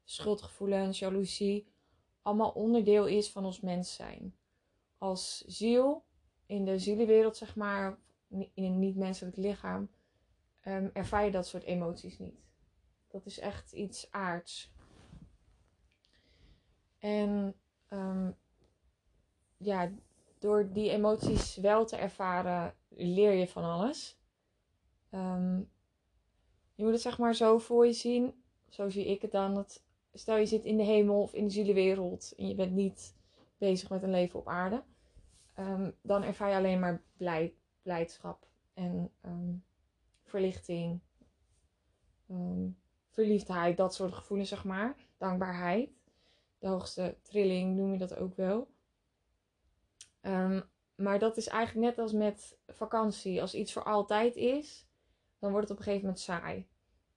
schuldgevoelens, 0.03 0.99
jaloezie 0.99 1.67
allemaal 2.21 2.49
onderdeel 2.49 3.05
is 3.05 3.29
van 3.29 3.45
ons 3.45 3.59
mens 3.59 3.95
zijn. 3.95 4.35
Als 5.03 5.43
ziel, 5.47 6.03
in 6.45 6.65
de 6.65 6.79
zielenwereld 6.79 7.37
zeg 7.37 7.55
maar, 7.55 7.97
in 8.29 8.51
een 8.53 8.79
niet-menselijk 8.79 9.35
lichaam, 9.35 9.89
um, 10.65 10.89
ervaar 10.93 11.25
je 11.25 11.31
dat 11.31 11.47
soort 11.47 11.63
emoties 11.63 12.19
niet. 12.19 12.39
Dat 13.07 13.25
is 13.25 13.39
echt 13.39 13.71
iets 13.71 14.11
aards. 14.11 14.71
En 16.99 17.55
um, 17.89 18.35
ja, 19.57 19.91
door 20.39 20.71
die 20.71 20.89
emoties 20.89 21.55
wel 21.55 21.85
te 21.85 21.95
ervaren, 21.95 22.75
leer 22.89 23.31
je 23.31 23.47
van 23.47 23.63
alles. 23.63 24.17
Um, 25.11 25.69
je 26.75 26.83
moet 26.83 26.93
het 26.93 27.01
zeg 27.01 27.17
maar 27.17 27.35
zo 27.35 27.57
voor 27.57 27.85
je 27.85 27.93
zien. 27.93 28.43
Zo 28.69 28.89
zie 28.89 29.05
ik 29.05 29.21
het 29.21 29.31
dan. 29.31 29.53
Dat, 29.53 29.83
stel 30.13 30.37
je 30.37 30.45
zit 30.45 30.65
in 30.65 30.77
de 30.77 30.83
hemel 30.83 31.21
of 31.21 31.33
in 31.33 31.43
de 31.43 31.53
zielenwereld 31.53 32.33
en 32.37 32.47
je 32.47 32.55
bent 32.55 32.71
niet 32.71 33.15
bezig 33.57 33.89
met 33.89 34.03
een 34.03 34.11
leven 34.11 34.39
op 34.39 34.47
aarde. 34.47 34.83
Um, 35.59 35.95
dan 36.01 36.23
ervaar 36.23 36.49
je 36.49 36.55
alleen 36.55 36.79
maar 36.79 37.03
blij, 37.17 37.55
blijdschap 37.81 38.47
en 38.73 39.11
um, 39.25 39.63
verlichting, 40.23 40.99
verliefdheid, 43.09 43.77
dat 43.77 43.93
soort 43.93 44.13
gevoelens 44.13 44.49
zeg 44.49 44.63
maar. 44.63 44.95
Dankbaarheid. 45.17 45.89
De 46.59 46.67
hoogste 46.67 47.17
trilling 47.21 47.75
noem 47.75 47.91
je 47.91 47.99
dat 47.99 48.15
ook 48.15 48.35
wel. 48.35 48.71
Maar 50.95 51.19
dat 51.19 51.37
is 51.37 51.47
eigenlijk 51.47 51.87
net 51.87 51.97
als 51.99 52.11
met 52.11 52.57
vakantie. 52.67 53.41
Als 53.41 53.53
iets 53.53 53.73
voor 53.73 53.83
altijd 53.83 54.35
is, 54.35 54.87
dan 55.39 55.51
wordt 55.51 55.67
het 55.67 55.77
op 55.77 55.77
een 55.77 55.91
gegeven 55.91 56.07
moment 56.07 56.23
saai. 56.23 56.67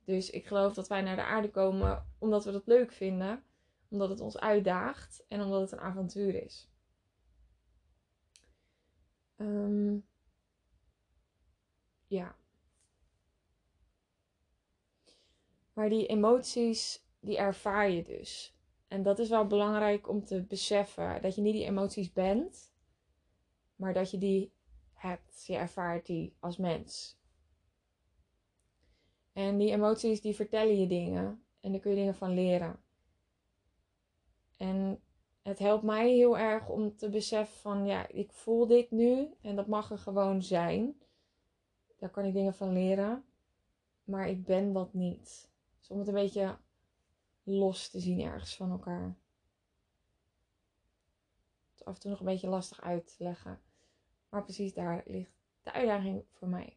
Dus 0.04 0.30
ik 0.30 0.46
geloof 0.46 0.74
dat 0.74 0.88
wij 0.88 1.02
naar 1.02 1.16
de 1.16 1.24
aarde 1.24 1.50
komen 1.50 2.06
omdat 2.18 2.44
we 2.44 2.52
dat 2.52 2.66
leuk 2.66 2.92
vinden, 2.92 3.44
omdat 3.88 4.08
het 4.08 4.20
ons 4.20 4.38
uitdaagt 4.38 5.24
en 5.28 5.42
omdat 5.42 5.60
het 5.60 5.72
een 5.72 5.80
avontuur 5.80 6.42
is. 6.44 6.70
Um, 9.36 10.06
ja. 12.06 12.36
Maar 15.72 15.88
die 15.88 16.06
emoties, 16.06 17.06
die 17.20 17.36
ervaar 17.36 17.90
je 17.90 18.04
dus. 18.04 18.56
En 18.88 19.02
dat 19.02 19.18
is 19.18 19.28
wel 19.28 19.46
belangrijk 19.46 20.08
om 20.08 20.24
te 20.24 20.42
beseffen. 20.42 21.22
Dat 21.22 21.34
je 21.34 21.40
niet 21.40 21.54
die 21.54 21.64
emoties 21.64 22.12
bent, 22.12 22.72
maar 23.76 23.92
dat 23.92 24.10
je 24.10 24.18
die 24.18 24.52
hebt. 24.92 25.46
Je 25.46 25.56
ervaart 25.56 26.06
die 26.06 26.36
als 26.40 26.56
mens. 26.56 27.18
En 29.32 29.58
die 29.58 29.70
emoties 29.70 30.20
die 30.20 30.34
vertellen 30.34 30.80
je 30.80 30.86
dingen 30.86 31.44
en 31.60 31.72
daar 31.72 31.80
kun 31.80 31.90
je 31.90 31.96
dingen 31.96 32.14
van 32.14 32.34
leren. 32.34 32.80
En 34.56 35.00
het 35.46 35.58
helpt 35.58 35.82
mij 35.82 36.12
heel 36.12 36.38
erg 36.38 36.68
om 36.68 36.96
te 36.96 37.08
beseffen 37.08 37.60
van 37.60 37.86
ja, 37.86 38.08
ik 38.08 38.32
voel 38.32 38.66
dit 38.66 38.90
nu 38.90 39.34
en 39.40 39.56
dat 39.56 39.66
mag 39.66 39.90
er 39.90 39.98
gewoon 39.98 40.42
zijn. 40.42 41.00
Daar 41.98 42.10
kan 42.10 42.24
ik 42.24 42.32
dingen 42.32 42.54
van 42.54 42.72
leren. 42.72 43.24
Maar 44.04 44.28
ik 44.28 44.44
ben 44.44 44.72
dat 44.72 44.92
niet. 44.92 45.48
Dus 45.78 45.90
om 45.90 45.98
het 45.98 46.08
een 46.08 46.14
beetje 46.14 46.56
los 47.42 47.90
te 47.90 48.00
zien 48.00 48.20
ergens 48.20 48.56
van 48.56 48.70
elkaar. 48.70 49.16
Het 51.74 51.84
af 51.84 51.94
en 51.94 52.00
toe 52.00 52.10
nog 52.10 52.20
een 52.20 52.26
beetje 52.26 52.48
lastig 52.48 52.82
uit 52.82 53.16
te 53.16 53.24
leggen. 53.24 53.60
Maar 54.28 54.42
precies 54.42 54.74
daar 54.74 55.02
ligt 55.06 55.32
de 55.62 55.72
uitdaging 55.72 56.24
voor 56.32 56.48
mij. 56.48 56.76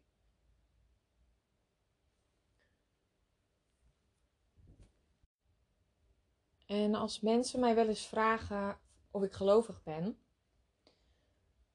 En 6.69 6.95
als 6.95 7.19
mensen 7.19 7.59
mij 7.59 7.75
wel 7.75 7.87
eens 7.87 8.07
vragen 8.07 8.79
of 9.11 9.23
ik 9.23 9.33
gelovig 9.33 9.83
ben, 9.83 10.17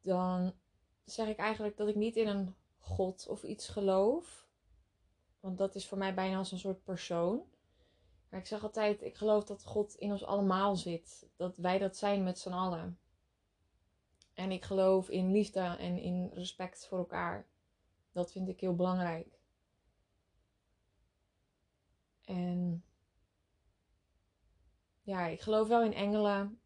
dan 0.00 0.54
zeg 1.04 1.28
ik 1.28 1.36
eigenlijk 1.36 1.76
dat 1.76 1.88
ik 1.88 1.94
niet 1.94 2.16
in 2.16 2.28
een 2.28 2.54
God 2.78 3.28
of 3.28 3.42
iets 3.42 3.68
geloof. 3.68 4.46
Want 5.40 5.58
dat 5.58 5.74
is 5.74 5.86
voor 5.86 5.98
mij 5.98 6.14
bijna 6.14 6.36
als 6.36 6.52
een 6.52 6.58
soort 6.58 6.84
persoon. 6.84 7.42
Maar 8.28 8.40
ik 8.40 8.46
zeg 8.46 8.62
altijd, 8.62 9.02
ik 9.02 9.16
geloof 9.16 9.44
dat 9.44 9.64
God 9.64 9.94
in 9.94 10.10
ons 10.10 10.24
allemaal 10.24 10.76
zit. 10.76 11.28
Dat 11.36 11.56
wij 11.56 11.78
dat 11.78 11.96
zijn 11.96 12.24
met 12.24 12.38
z'n 12.38 12.52
allen. 12.52 12.98
En 14.34 14.50
ik 14.50 14.64
geloof 14.64 15.08
in 15.08 15.32
liefde 15.32 15.60
en 15.60 15.98
in 15.98 16.30
respect 16.34 16.86
voor 16.86 16.98
elkaar. 16.98 17.46
Dat 18.12 18.32
vind 18.32 18.48
ik 18.48 18.60
heel 18.60 18.74
belangrijk. 18.74 19.38
En 22.24 22.84
ja, 25.04 25.26
ik 25.26 25.40
geloof 25.40 25.68
wel 25.68 25.82
in 25.82 25.94
engelen. 25.94 26.60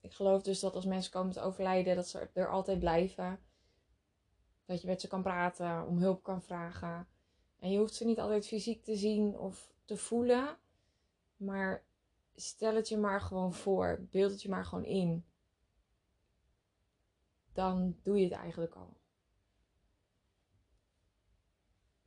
Ik 0.00 0.12
geloof 0.12 0.42
dus 0.42 0.60
dat 0.60 0.74
als 0.74 0.84
mensen 0.84 1.12
komen 1.12 1.32
te 1.32 1.40
overlijden, 1.40 1.96
dat 1.96 2.08
ze 2.08 2.28
er 2.32 2.50
altijd 2.50 2.78
blijven. 2.78 3.40
Dat 4.64 4.80
je 4.80 4.86
met 4.86 5.00
ze 5.00 5.08
kan 5.08 5.22
praten, 5.22 5.86
om 5.86 5.98
hulp 5.98 6.22
kan 6.22 6.42
vragen. 6.42 7.08
En 7.58 7.70
je 7.70 7.78
hoeft 7.78 7.94
ze 7.94 8.04
niet 8.04 8.20
altijd 8.20 8.46
fysiek 8.46 8.84
te 8.84 8.96
zien 8.96 9.38
of 9.38 9.72
te 9.84 9.96
voelen. 9.96 10.56
Maar 11.36 11.84
stel 12.34 12.74
het 12.74 12.88
je 12.88 12.96
maar 12.96 13.20
gewoon 13.20 13.52
voor. 13.52 14.06
Beeld 14.10 14.30
het 14.30 14.42
je 14.42 14.48
maar 14.48 14.64
gewoon 14.64 14.84
in 14.84 15.24
dan 17.52 17.96
doe 18.02 18.18
je 18.18 18.24
het 18.24 18.32
eigenlijk 18.32 18.74
al. 18.74 18.96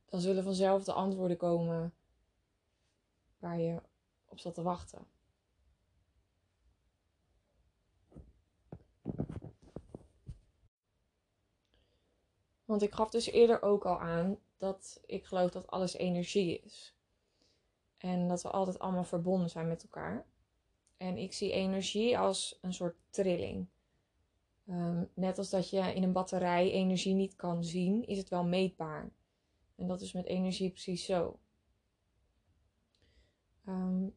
Dan 0.04 0.20
zullen 0.20 0.44
vanzelf 0.44 0.84
de 0.84 0.92
antwoorden 0.92 1.36
komen 1.36 1.94
waar 3.38 3.58
je 3.58 3.82
op 4.24 4.38
zat 4.38 4.54
te 4.54 4.62
wachten. 4.62 5.06
Want 12.66 12.82
ik 12.82 12.94
gaf 12.94 13.10
dus 13.10 13.26
eerder 13.26 13.62
ook 13.62 13.86
al 13.86 14.00
aan 14.00 14.38
dat 14.56 15.00
ik 15.06 15.24
geloof 15.24 15.50
dat 15.50 15.66
alles 15.66 15.94
energie 15.94 16.60
is. 16.64 16.94
En 17.96 18.28
dat 18.28 18.42
we 18.42 18.50
altijd 18.50 18.78
allemaal 18.78 19.04
verbonden 19.04 19.50
zijn 19.50 19.68
met 19.68 19.82
elkaar. 19.82 20.26
En 20.96 21.16
ik 21.16 21.32
zie 21.32 21.52
energie 21.52 22.18
als 22.18 22.58
een 22.60 22.74
soort 22.74 22.96
trilling. 23.10 23.66
Ehm, 24.66 25.04
net 25.14 25.38
als 25.38 25.50
dat 25.50 25.70
je 25.70 25.94
in 25.94 26.02
een 26.02 26.12
batterij 26.12 26.70
energie 26.70 27.14
niet 27.14 27.36
kan 27.36 27.64
zien, 27.64 28.06
is 28.06 28.18
het 28.18 28.28
wel 28.28 28.44
meetbaar. 28.44 29.10
En 29.74 29.86
dat 29.86 30.00
is 30.00 30.12
met 30.12 30.26
energie 30.26 30.70
precies 30.70 31.04
zo. 31.04 31.38
Um, 33.68 34.14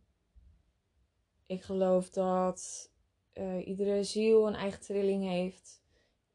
ik 1.46 1.64
geloof 1.64 2.10
dat 2.10 2.92
uh, 3.34 3.68
iedere 3.68 4.04
ziel 4.04 4.48
een 4.48 4.56
eigen 4.56 4.82
trilling 4.82 5.24
heeft, 5.24 5.82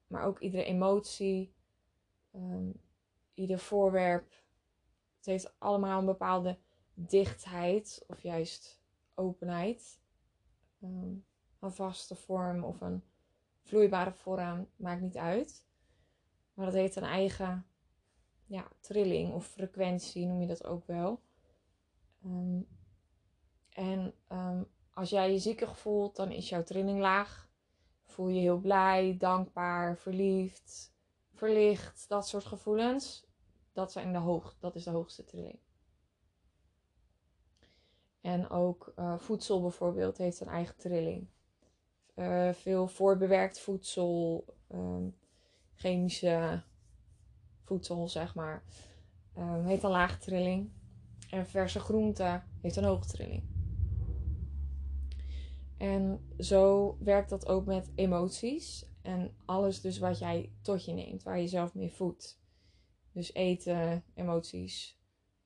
maar 0.07 0.25
ook 0.25 0.41
iedere 0.41 0.65
emotie, 0.65 1.54
um, 2.35 2.81
ieder 3.35 3.59
voorwerp. 3.59 4.33
Het 5.17 5.27
heeft 5.27 5.55
allemaal 5.59 5.99
een 5.99 6.07
bepaalde 6.07 6.59
dichtheid 6.95 8.05
of 8.07 8.23
juist 8.23 8.81
openheid. 9.15 10.03
een 10.81 11.73
vaste 11.73 12.15
vorm 12.15 12.65
of 12.65 12.81
een 12.81 13.03
vloeibare 13.63 14.13
vorm, 14.13 14.69
maakt 14.77 15.01
niet 15.01 15.17
uit. 15.17 15.67
Maar 16.55 16.67
dat 16.67 16.75
heeft 16.75 16.97
een 16.97 17.03
eigen 17.03 17.67
ja, 18.47 18.69
trilling 18.81 19.33
of 19.35 19.47
frequentie, 19.47 20.27
noem 20.27 20.41
je 20.41 20.47
dat 20.47 20.65
ook 20.65 20.87
wel. 20.87 21.23
Ehm, 22.23 22.61
en 23.69 24.15
ehm, 24.29 24.63
als 24.91 25.11
jij 25.11 25.33
je 25.33 25.39
ziekig 25.39 25.79
voelt, 25.79 26.17
dan 26.17 26.31
is 26.31 26.49
jouw 26.49 26.63
trilling 26.63 27.01
laag. 27.01 27.49
Voel 28.05 28.29
je 28.29 28.41
heel 28.41 28.59
blij, 28.59 29.17
dankbaar, 29.19 29.99
verliefd, 29.99 30.94
verlicht, 31.35 32.09
dat 32.09 32.29
soort 32.29 32.45
gevoelens. 32.45 33.27
Dat, 33.73 33.93
zijn 33.93 34.13
de 34.13 34.19
hoog, 34.19 34.57
dat 34.61 34.75
is 34.75 34.85
de 34.85 34.91
hoogste 34.91 35.25
trilling. 35.25 35.59
En 38.21 38.51
ook 38.51 38.93
uh, 38.99 39.19
voedsel 39.19 39.61
bijvoorbeeld 39.61 40.19
heeft 40.19 40.41
een 40.41 40.49
eigen 40.49 40.77
trilling. 40.77 41.27
Uh, 42.17 42.53
veel 42.53 42.89
voorbewerkt 42.89 43.61
voedsel, 43.61 44.45
um, 44.73 45.17
chemische 45.75 46.63
voedsel, 47.63 48.09
zeg 48.09 48.35
maar, 48.35 48.65
um, 49.39 49.65
heeft 49.65 49.83
een 49.83 49.91
lage 49.91 50.19
trilling. 50.19 50.71
En 51.31 51.47
verse 51.47 51.81
groente 51.81 52.43
heeft 52.61 52.77
een 52.77 52.85
hoge 52.85 53.07
trilling. 53.07 53.43
En 55.77 56.29
zo 56.39 56.97
werkt 57.01 57.31
dat 57.31 57.49
ook 57.49 57.67
met 57.67 57.91
emoties. 57.95 58.87
En 59.05 59.37
alles 59.45 59.81
dus 59.81 59.99
wat 59.99 60.19
jij 60.19 60.53
tot 60.63 60.85
je 60.85 60.93
neemt, 60.93 61.23
waar 61.23 61.41
je 61.41 61.47
zelf 61.47 61.75
mee 61.75 61.93
voedt. 61.93 62.41
Dus 63.13 63.35
eten, 63.35 64.05
emoties, 64.15 64.99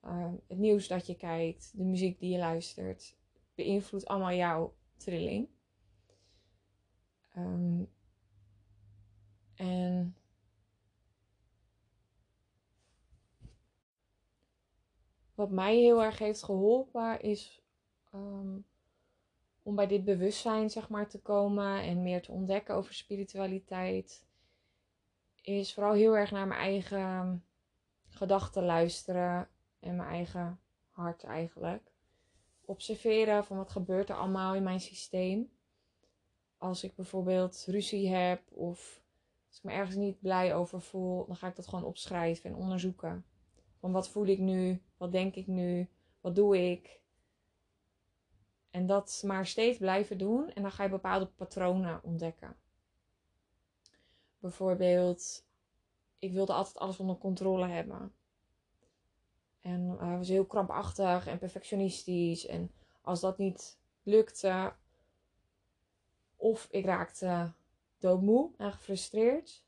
uh, 0.04 0.32
het 0.48 0.58
nieuws 0.58 0.88
dat 0.88 1.06
je 1.06 1.14
kijkt, 1.14 1.76
de 1.76 1.84
muziek 1.84 2.18
die 2.18 2.30
je 2.30 2.38
luistert, 2.38 3.16
beïnvloedt 3.54 4.06
allemaal 4.06 4.32
jouw 4.32 4.74
trilling. 4.96 5.48
Um, 7.36 7.90
en 9.54 10.16
wat 15.34 15.50
mij 15.50 15.76
heel 15.76 16.02
erg 16.02 16.18
heeft 16.18 16.42
geholpen 16.42 17.20
is 17.20 17.62
ehm, 18.10 18.58
om 19.68 19.74
bij 19.74 19.86
dit 19.86 20.04
bewustzijn 20.04 20.70
zeg 20.70 20.88
maar 20.88 21.08
te 21.08 21.20
komen 21.20 21.82
en 21.82 22.02
meer 22.02 22.22
te 22.22 22.32
ontdekken 22.32 22.74
over 22.74 22.94
spiritualiteit. 22.94 24.26
Is 25.42 25.74
vooral 25.74 25.92
heel 25.92 26.16
erg 26.16 26.30
naar 26.30 26.46
mijn 26.46 26.60
eigen 26.60 27.44
gedachten 28.08 28.64
luisteren 28.64 29.48
en 29.80 29.96
mijn 29.96 30.08
eigen 30.08 30.60
hart 30.90 31.24
eigenlijk. 31.24 31.92
Observeren 32.64 33.44
van 33.44 33.56
wat 33.56 33.70
gebeurt 33.70 34.08
er 34.08 34.16
allemaal 34.16 34.54
in 34.54 34.62
mijn 34.62 34.80
systeem. 34.80 35.50
Als 36.58 36.84
ik 36.84 36.94
bijvoorbeeld 36.94 37.64
ruzie 37.66 38.08
heb 38.08 38.42
of 38.52 39.02
als 39.48 39.56
ik 39.56 39.64
me 39.64 39.72
ergens 39.72 39.96
niet 39.96 40.20
blij 40.20 40.54
over 40.54 40.80
voel, 40.80 41.26
dan 41.26 41.36
ga 41.36 41.48
ik 41.48 41.56
dat 41.56 41.68
gewoon 41.68 41.84
opschrijven 41.84 42.50
en 42.50 42.56
onderzoeken. 42.56 43.24
Van 43.78 43.92
wat 43.92 44.08
voel 44.08 44.26
ik 44.26 44.38
nu? 44.38 44.82
Wat 44.96 45.12
denk 45.12 45.34
ik 45.34 45.46
nu? 45.46 45.88
Wat 46.20 46.34
doe 46.34 46.70
ik? 46.70 47.00
En 48.70 48.86
dat 48.86 49.22
maar 49.26 49.46
steeds 49.46 49.78
blijven 49.78 50.18
doen 50.18 50.50
en 50.52 50.62
dan 50.62 50.72
ga 50.72 50.82
je 50.82 50.88
bepaalde 50.88 51.26
patronen 51.26 52.02
ontdekken. 52.02 52.56
Bijvoorbeeld, 54.38 55.44
ik 56.18 56.32
wilde 56.32 56.52
altijd 56.52 56.78
alles 56.78 56.98
onder 56.98 57.18
controle 57.18 57.66
hebben. 57.66 58.12
En 59.60 59.98
uh, 60.00 60.16
was 60.16 60.28
heel 60.28 60.46
krampachtig 60.46 61.26
en 61.26 61.38
perfectionistisch. 61.38 62.46
En 62.46 62.72
als 63.02 63.20
dat 63.20 63.38
niet 63.38 63.78
lukte, 64.02 64.72
of 66.36 66.68
ik 66.70 66.84
raakte 66.84 67.52
doodmoe 67.98 68.50
en 68.56 68.72
gefrustreerd. 68.72 69.62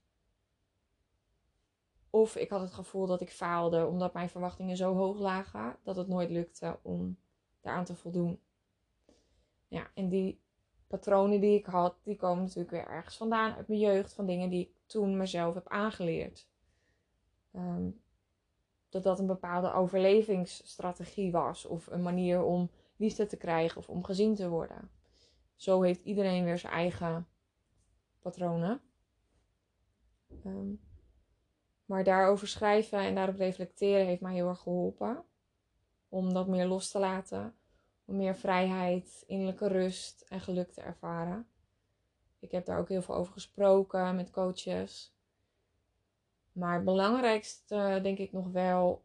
Of 2.11 2.37
ik 2.37 2.51
had 2.51 2.61
het 2.61 2.73
gevoel 2.73 3.07
dat 3.07 3.21
ik 3.21 3.31
faalde 3.31 3.87
omdat 3.87 4.13
mijn 4.13 4.29
verwachtingen 4.29 4.77
zo 4.77 4.95
hoog 4.95 5.19
lagen 5.19 5.77
dat 5.83 5.97
het 5.97 6.09
nooit 6.09 6.31
lukte 6.31 6.79
om 6.83 7.19
daaraan 7.61 7.85
te 7.85 7.95
voldoen. 7.95 8.41
Ja, 9.71 9.91
en 9.95 10.09
die 10.09 10.41
patronen 10.87 11.41
die 11.41 11.59
ik 11.59 11.67
had, 11.67 11.97
die 12.03 12.17
komen 12.17 12.43
natuurlijk 12.43 12.71
weer 12.71 12.87
ergens 12.87 13.17
vandaan 13.17 13.55
uit 13.55 13.69
mijn 13.69 13.81
jeugd, 13.81 14.13
van 14.13 14.27
dingen 14.27 14.51
die 14.51 14.61
ik 14.61 14.73
toen 14.87 15.17
mezelf 15.17 15.55
heb 15.55 15.69
aangeleerd. 15.69 16.49
Ehm, 17.53 17.91
dat 18.89 19.03
dat 19.03 19.19
een 19.19 19.27
bepaalde 19.27 19.73
overlevingsstrategie 19.73 21.33
was 21.33 21.65
of 21.65 21.87
een 21.87 22.03
manier 22.03 22.43
om 22.43 22.71
liefde 22.97 23.27
te 23.27 23.37
krijgen 23.37 23.79
of 23.79 23.89
om 23.89 24.05
gezien 24.05 24.35
te 24.35 24.49
worden. 24.49 24.91
Zo 25.57 25.83
heeft 25.83 26.05
iedereen 26.05 26.45
weer 26.45 26.59
zijn 26.59 26.73
eigen 26.73 27.29
patronen. 28.19 28.81
Ehm, 30.45 30.73
maar 31.85 32.05
daarover 32.05 32.49
schrijven 32.49 32.99
en 32.99 33.15
daarop 33.15 33.37
reflecteren 33.37 34.07
heeft 34.07 34.21
mij 34.21 34.35
heel 34.35 34.49
erg 34.49 34.61
geholpen. 34.61 35.25
Om 36.09 36.33
dat 36.33 36.49
meer 36.49 36.67
los 36.67 36.91
te 36.91 36.99
laten. 36.99 37.55
Om 38.11 38.17
meer 38.17 38.37
vrijheid, 38.37 39.25
innerlijke 39.27 39.69
rust 39.69 40.25
en 40.29 40.41
geluk 40.41 40.73
te 40.73 40.81
ervaren. 40.81 41.47
Ik 42.39 42.51
heb 42.51 42.67
daar 42.67 42.79
ook 42.79 42.89
heel 42.89 43.03
veel 43.03 43.15
over 43.15 43.33
gesproken 43.33 44.17
met 44.17 44.31
coaches. 44.31 45.15
Maar 46.53 46.75
het 46.75 46.85
belangrijkste, 46.85 47.99
denk 48.03 48.19
ik 48.19 48.33
nog 48.33 48.47
wel, 48.47 49.05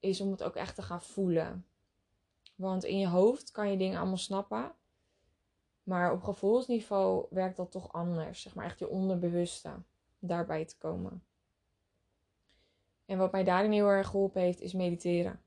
is 0.00 0.20
om 0.20 0.30
het 0.30 0.42
ook 0.42 0.54
echt 0.54 0.74
te 0.74 0.82
gaan 0.82 1.02
voelen. 1.02 1.66
Want 2.54 2.84
in 2.84 2.98
je 2.98 3.08
hoofd 3.08 3.50
kan 3.50 3.70
je 3.70 3.76
dingen 3.76 3.98
allemaal 3.98 4.16
snappen. 4.16 4.72
Maar 5.82 6.12
op 6.12 6.22
gevoelsniveau 6.22 7.26
werkt 7.30 7.56
dat 7.56 7.70
toch 7.70 7.92
anders. 7.92 8.42
Zeg 8.42 8.54
maar 8.54 8.64
echt 8.64 8.78
je 8.78 8.88
onderbewuste 8.88 9.72
daarbij 10.18 10.64
te 10.64 10.78
komen. 10.78 11.24
En 13.06 13.18
wat 13.18 13.32
mij 13.32 13.44
daarin 13.44 13.72
heel 13.72 13.88
erg 13.88 14.06
geholpen 14.06 14.40
heeft, 14.40 14.60
is 14.60 14.72
mediteren. 14.72 15.42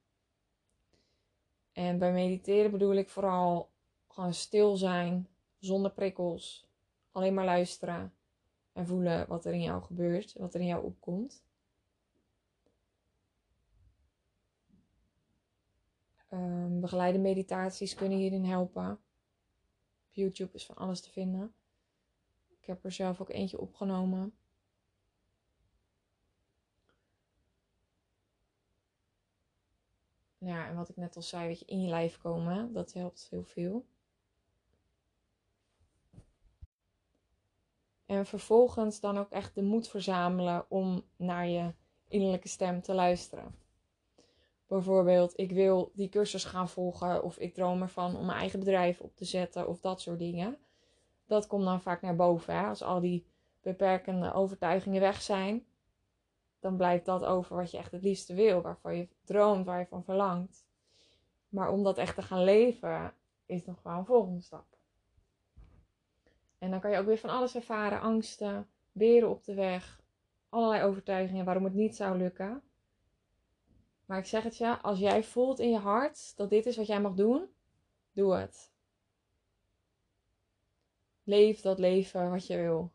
En 1.77 1.97
bij 1.97 2.11
mediteren 2.11 2.71
bedoel 2.71 2.93
ik 2.93 3.09
vooral 3.09 3.69
gewoon 4.07 4.33
stil 4.33 4.77
zijn, 4.77 5.27
zonder 5.59 5.91
prikkels, 5.91 6.67
alleen 7.11 7.33
maar 7.33 7.45
luisteren 7.45 8.13
en 8.73 8.87
voelen 8.87 9.27
wat 9.27 9.45
er 9.45 9.53
in 9.53 9.61
jou 9.61 9.83
gebeurt, 9.83 10.33
wat 10.33 10.53
er 10.53 10.59
in 10.59 10.67
jou 10.67 10.83
opkomt. 10.83 11.43
Um, 16.33 16.79
begeleide 16.79 17.17
meditaties 17.17 17.95
kunnen 17.95 18.17
hierin 18.17 18.45
helpen. 18.45 18.91
Op 18.91 20.13
YouTube 20.13 20.53
is 20.53 20.65
van 20.65 20.75
alles 20.75 21.01
te 21.01 21.09
vinden. 21.09 21.53
Ik 22.59 22.65
heb 22.65 22.83
er 22.83 22.91
zelf 22.91 23.21
ook 23.21 23.29
eentje 23.29 23.59
opgenomen. 23.59 24.33
Ja, 30.47 30.67
en 30.67 30.75
wat 30.75 30.89
ik 30.89 30.95
net 30.95 31.15
al 31.15 31.21
zei, 31.21 31.47
weet 31.47 31.59
je, 31.59 31.65
in 31.65 31.81
je 31.81 31.89
lijf 31.89 32.17
komen, 32.17 32.73
dat 32.73 32.93
helpt 32.93 33.27
heel 33.29 33.43
veel. 33.43 33.85
En 38.05 38.25
vervolgens 38.25 38.99
dan 38.99 39.17
ook 39.17 39.29
echt 39.29 39.55
de 39.55 39.61
moed 39.61 39.87
verzamelen 39.87 40.65
om 40.69 41.03
naar 41.15 41.47
je 41.47 41.73
innerlijke 42.07 42.47
stem 42.47 42.81
te 42.81 42.93
luisteren. 42.93 43.55
Bijvoorbeeld, 44.67 45.39
ik 45.39 45.51
wil 45.51 45.91
die 45.93 46.09
cursus 46.09 46.43
gaan 46.43 46.69
volgen 46.69 47.23
of 47.23 47.37
ik 47.37 47.53
droom 47.53 47.81
ervan 47.81 48.15
om 48.15 48.25
mijn 48.25 48.39
eigen 48.39 48.59
bedrijf 48.59 48.99
op 48.99 49.15
te 49.15 49.25
zetten 49.25 49.67
of 49.67 49.79
dat 49.79 50.01
soort 50.01 50.19
dingen. 50.19 50.57
Dat 51.25 51.47
komt 51.47 51.65
dan 51.65 51.81
vaak 51.81 52.01
naar 52.01 52.15
boven. 52.15 52.55
Hè? 52.55 52.67
Als 52.67 52.83
al 52.83 52.99
die 52.99 53.25
beperkende 53.61 54.33
overtuigingen 54.33 55.01
weg 55.01 55.21
zijn, 55.21 55.65
dan 56.59 56.77
blijft 56.77 57.05
dat 57.05 57.23
over 57.23 57.55
wat 57.55 57.71
je 57.71 57.77
echt 57.77 57.91
het 57.91 58.03
liefste 58.03 58.33
wil, 58.33 58.61
waarvan 58.61 58.95
je 58.95 59.07
droomt, 59.23 59.65
waar 59.65 59.79
je 59.79 59.85
van 59.85 60.03
verlangt. 60.03 60.65
Maar 61.49 61.69
om 61.69 61.83
dat 61.83 61.97
echt 61.97 62.15
te 62.15 62.21
gaan 62.21 62.43
leven, 62.43 63.13
is 63.45 63.65
nog 63.65 63.83
wel 63.83 63.97
een 63.97 64.05
volgende 64.05 64.41
stap. 64.41 64.65
En 66.57 66.71
dan 66.71 66.79
kan 66.79 66.91
je 66.91 66.97
ook 66.97 67.05
weer 67.05 67.17
van 67.17 67.29
alles 67.29 67.55
ervaren: 67.55 68.01
angsten, 68.01 68.69
beren 68.91 69.29
op 69.29 69.43
de 69.43 69.53
weg, 69.53 70.01
allerlei 70.49 70.83
overtuigingen 70.83 71.45
waarom 71.45 71.63
het 71.63 71.73
niet 71.73 71.95
zou 71.95 72.17
lukken. 72.17 72.61
Maar 74.05 74.17
ik 74.17 74.25
zeg 74.25 74.43
het 74.43 74.57
je, 74.57 74.81
als 74.81 74.99
jij 74.99 75.23
voelt 75.23 75.59
in 75.59 75.69
je 75.69 75.77
hart 75.77 76.37
dat 76.37 76.49
dit 76.49 76.65
is 76.65 76.77
wat 76.77 76.87
jij 76.87 77.01
mag 77.01 77.13
doen, 77.13 77.49
doe 78.11 78.35
het. 78.35 78.71
Leef 81.23 81.61
dat 81.61 81.79
leven 81.79 82.31
wat 82.31 82.47
je 82.47 82.57
wil. 82.57 82.91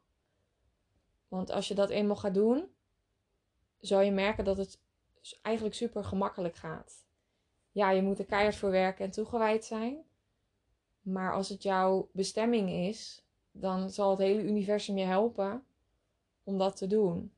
Want 1.29 1.51
als 1.51 1.69
je 1.69 1.75
dat 1.75 1.91
eenmaal 1.91 2.17
gaat 2.17 2.35
doen, 2.35 2.72
zal 3.83 4.01
je 4.01 4.13
merken 4.13 4.45
dat 4.45 4.57
het 4.57 4.81
eigenlijk 5.43 5.77
super 5.77 6.05
gemakkelijk 6.05 6.57
gaat. 6.57 7.07
Ja, 7.73 7.91
je 7.91 8.03
moet 8.03 8.19
er 8.19 8.25
keihard 8.25 8.57
voor 8.57 8.71
werken 8.71 9.05
en 9.05 9.11
toegewijd 9.11 9.65
zijn. 9.65 10.05
Maar 11.01 11.35
als 11.35 11.49
het 11.49 11.63
jouw 11.63 12.09
bestemming 12.13 12.71
is, 12.71 13.25
dan 13.51 13.91
zal 13.91 14.11
het 14.11 14.19
hele 14.19 14.43
universum 14.43 14.99
je 14.99 15.05
helpen 15.05 15.65
om 16.45 16.59
dat 16.59 16.77
te 16.77 16.87
doen. 16.87 17.33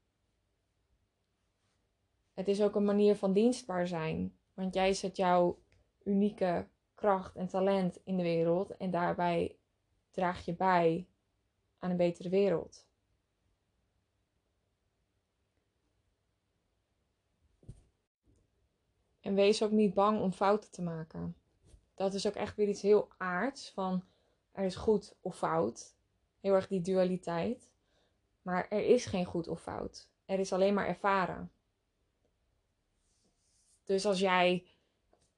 Het 2.35 2.48
is 2.48 2.62
ook 2.62 2.74
een 2.74 2.85
manier 2.85 3.16
van 3.16 3.33
dienstbaar 3.33 3.87
zijn. 3.87 4.37
Want 4.54 4.74
jij 4.74 4.92
zet 4.92 5.16
jouw 5.16 5.59
unieke 6.04 6.66
kracht 6.94 7.37
en 7.37 7.46
talent 7.46 7.98
in 8.04 8.16
de 8.16 8.22
wereld 8.22 8.76
en 8.76 8.90
daarbij 8.90 9.57
draag 10.11 10.44
je 10.44 10.54
bij 10.54 11.07
aan 11.78 11.90
een 11.90 11.96
betere 11.96 12.28
wereld. 12.28 12.87
En 19.25 19.35
wees 19.35 19.63
ook 19.63 19.71
niet 19.71 19.95
bang 19.95 20.21
om 20.21 20.33
fouten 20.33 20.71
te 20.71 20.83
maken. 20.83 21.37
Dat 21.95 22.15
is 22.15 22.27
ook 22.27 22.35
echt 22.35 22.57
weer 22.57 22.69
iets 22.69 22.83
heel 22.83 23.09
aards 23.17 23.71
van 23.71 24.05
er 24.53 24.65
is 24.65 24.77
goed 24.77 25.15
of 25.21 25.37
fout. 25.37 25.95
Heel 26.41 26.55
erg 26.55 26.69
die 26.69 26.81
dualiteit. 26.81 27.71
Maar 28.43 28.67
er 28.69 28.81
is 28.81 29.07
geen 29.07 29.25
goed 29.25 29.49
of 29.49 29.63
fout. 29.63 30.09
Er 30.25 30.39
is 30.39 30.53
alleen 30.53 30.75
maar 30.75 30.87
ervaren. 30.87 31.51
Dus 33.85 34.07
als 34.07 34.21
jij 34.21 34.65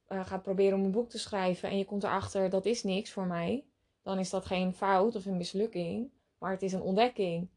uh, 0.09 0.27
gaat 0.27 0.43
proberen 0.43 0.79
om 0.79 0.85
een 0.85 0.91
boek 0.91 1.11
te 1.11 1.19
schrijven 1.19 1.69
en 1.69 1.79
je 1.79 1.85
komt 1.85 2.05
erachter 2.05 2.51
dat 2.51 2.67
is 2.67 2.83
niks 2.83 3.13
voor 3.13 3.27
mij, 3.27 3.65
dan 4.03 4.19
is 4.19 4.31
dat 4.31 4.47
geen 4.47 4.73
fout 4.73 5.17
of 5.17 5.27
een 5.27 5.37
mislukking, 5.37 6.11
maar 6.39 6.51
het 6.51 6.63
is 6.63 6.73
een 6.73 6.83
ontdekking. 6.83 7.49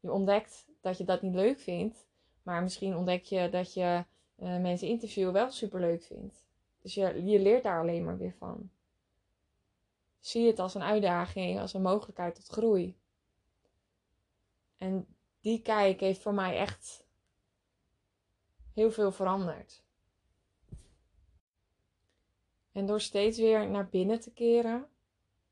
Je 0.00 0.12
ontdekt 0.12 0.66
dat 0.80 0.98
je 0.98 1.04
dat 1.04 1.22
niet 1.22 1.34
leuk 1.34 1.58
vindt, 1.58 2.06
maar 2.42 2.62
misschien 2.62 2.96
ontdek 2.96 3.24
je 3.24 3.48
dat 3.50 3.74
je 3.74 4.04
uh, 4.42 4.60
mensen 4.60 4.88
interviewen 4.88 5.32
wel 5.32 5.50
super 5.50 5.80
leuk 5.80 6.02
vindt. 6.02 6.44
Dus 6.82 6.94
je, 6.94 7.24
je 7.24 7.40
leert 7.40 7.62
daar 7.62 7.80
alleen 7.80 8.04
maar 8.04 8.18
weer 8.18 8.34
van. 8.38 8.70
Zie 10.20 10.46
het 10.46 10.58
als 10.58 10.74
een 10.74 10.82
uitdaging, 10.82 11.60
als 11.60 11.74
een 11.74 11.82
mogelijkheid 11.82 12.34
tot 12.34 12.46
groei. 12.46 12.96
En 14.76 15.06
die 15.40 15.62
kijk 15.62 16.00
heeft 16.00 16.20
voor 16.20 16.34
mij 16.34 16.56
echt 16.56 17.06
heel 18.74 18.90
veel 18.90 19.12
veranderd. 19.12 19.82
En 22.72 22.86
door 22.86 23.00
steeds 23.00 23.38
weer 23.38 23.70
naar 23.70 23.88
binnen 23.88 24.20
te 24.20 24.32
keren, 24.32 24.88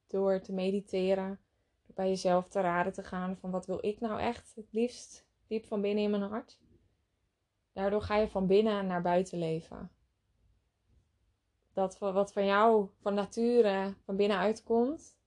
door 0.06 0.40
te 0.40 0.52
mediteren, 0.52 1.40
door 1.86 1.94
bij 1.94 2.08
jezelf 2.08 2.48
te 2.48 2.60
raden 2.60 2.92
te 2.92 3.04
gaan 3.04 3.36
van 3.36 3.50
wat 3.50 3.66
wil 3.66 3.78
ik 3.80 4.00
nou 4.00 4.20
echt 4.20 4.52
het 4.54 4.66
liefst 4.70 5.26
diep 5.46 5.66
van 5.66 5.80
binnen 5.80 6.04
in 6.04 6.10
mijn 6.10 6.22
hart. 6.22 6.58
Daardoor 7.78 8.02
ga 8.02 8.16
je 8.16 8.28
van 8.28 8.46
binnen 8.46 8.86
naar 8.86 9.02
buiten 9.02 9.38
leven. 9.38 9.90
dat 11.72 11.98
wat 11.98 12.32
van 12.32 12.44
jou, 12.44 12.88
van 13.00 13.14
nature, 13.14 13.94
van 14.04 14.16
binnenuit 14.16 14.62
komt, 14.62 15.18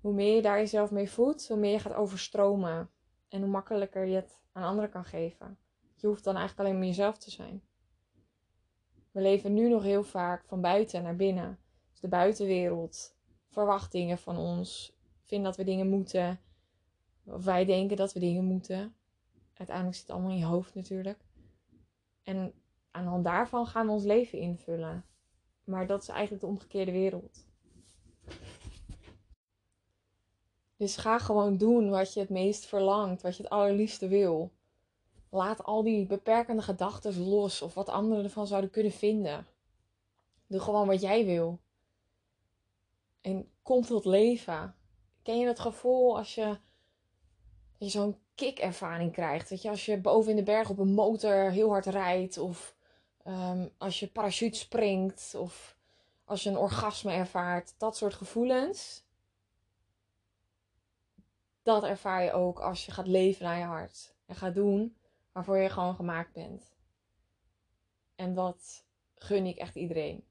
hoe 0.00 0.12
meer 0.12 0.34
je 0.34 0.42
daar 0.42 0.58
jezelf 0.58 0.90
mee 0.90 1.10
voedt, 1.10 1.48
hoe 1.48 1.56
meer 1.56 1.72
je 1.72 1.78
gaat 1.78 1.94
overstromen. 1.94 2.90
En 3.28 3.40
hoe 3.40 3.50
makkelijker 3.50 4.04
je 4.04 4.14
het 4.14 4.42
aan 4.52 4.62
anderen 4.62 4.90
kan 4.90 5.04
geven. 5.04 5.58
Je 5.94 6.06
hoeft 6.06 6.24
dan 6.24 6.36
eigenlijk 6.36 6.68
alleen 6.68 6.78
maar 6.78 6.88
jezelf 6.88 7.18
te 7.18 7.30
zijn. 7.30 7.62
We 9.10 9.20
leven 9.20 9.54
nu 9.54 9.68
nog 9.68 9.82
heel 9.82 10.04
vaak 10.04 10.44
van 10.44 10.60
buiten 10.60 11.02
naar 11.02 11.16
binnen. 11.16 11.58
Dus 11.90 12.00
de 12.00 12.08
buitenwereld, 12.08 13.16
verwachtingen 13.48 14.18
van 14.18 14.36
ons, 14.36 14.96
vinden 15.22 15.46
dat 15.46 15.56
we 15.56 15.64
dingen 15.64 15.88
moeten. 15.88 16.40
Of 17.24 17.44
wij 17.44 17.64
denken 17.64 17.96
dat 17.96 18.12
we 18.12 18.20
dingen 18.20 18.44
moeten. 18.44 18.94
Uiteindelijk 19.54 19.96
zit 19.96 20.06
het 20.06 20.16
allemaal 20.16 20.32
in 20.32 20.38
je 20.38 20.44
hoofd 20.44 20.74
natuurlijk. 20.74 21.23
En 22.24 22.54
aan 22.90 23.04
de 23.04 23.10
hand 23.10 23.24
daarvan 23.24 23.66
gaan 23.66 23.86
we 23.86 23.92
ons 23.92 24.04
leven 24.04 24.38
invullen. 24.38 25.04
Maar 25.64 25.86
dat 25.86 26.02
is 26.02 26.08
eigenlijk 26.08 26.40
de 26.40 26.48
omgekeerde 26.48 26.92
wereld. 26.92 27.46
Dus 30.76 30.96
ga 30.96 31.18
gewoon 31.18 31.56
doen 31.56 31.90
wat 31.90 32.14
je 32.14 32.20
het 32.20 32.28
meest 32.28 32.66
verlangt, 32.66 33.22
wat 33.22 33.36
je 33.36 33.42
het 33.42 33.52
allerliefste 33.52 34.08
wil. 34.08 34.52
Laat 35.30 35.64
al 35.64 35.82
die 35.82 36.06
beperkende 36.06 36.62
gedachten 36.62 37.28
los 37.28 37.62
of 37.62 37.74
wat 37.74 37.88
anderen 37.88 38.24
ervan 38.24 38.46
zouden 38.46 38.70
kunnen 38.70 38.92
vinden. 38.92 39.46
Doe 40.46 40.60
gewoon 40.60 40.86
wat 40.86 41.00
jij 41.00 41.24
wil. 41.24 41.60
En 43.20 43.50
kom 43.62 43.82
tot 43.82 44.04
leven. 44.04 44.74
Ken 45.22 45.38
je 45.38 45.46
dat 45.46 45.58
gevoel 45.58 46.16
als 46.16 46.34
je, 46.34 46.58
je 47.78 47.88
zo'n 47.88 48.16
kick-ervaring 48.34 49.12
krijgt? 49.12 49.48
Dat 49.48 49.62
je 49.62 49.68
als 49.68 49.86
je 49.86 50.00
boven 50.00 50.30
in 50.30 50.36
de 50.36 50.42
berg 50.42 50.70
op 50.70 50.78
een 50.78 50.94
motor 50.94 51.50
heel 51.50 51.68
hard 51.68 51.86
rijdt, 51.86 52.38
of 52.38 52.76
um, 53.26 53.70
als 53.78 54.00
je 54.00 54.06
parachute 54.06 54.58
springt, 54.58 55.34
of 55.34 55.76
als 56.24 56.42
je 56.42 56.50
een 56.50 56.56
orgasme 56.58 57.12
ervaart, 57.12 57.74
dat 57.78 57.96
soort 57.96 58.14
gevoelens 58.14 59.04
dat 61.64 61.84
ervaar 61.84 62.22
je 62.22 62.32
ook 62.32 62.60
als 62.60 62.86
je 62.86 62.92
gaat 62.92 63.06
leven 63.06 63.44
naar 63.44 63.58
je 63.58 63.64
hart. 63.64 64.14
En 64.26 64.34
gaat 64.34 64.54
doen 64.54 64.96
waarvoor 65.32 65.58
je 65.58 65.68
gewoon 65.68 65.94
gemaakt 65.94 66.32
bent. 66.32 66.74
En 68.14 68.34
dat 68.34 68.84
gun 69.14 69.46
ik 69.46 69.56
echt 69.56 69.74
iedereen. 69.74 70.24